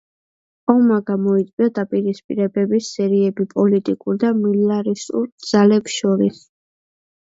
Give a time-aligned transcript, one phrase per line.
[0.73, 6.43] ომმა გამოიწვია დაპირისპირებების სერიები პოლიტიკურ და მილიტარისტულ ძალებს შორის.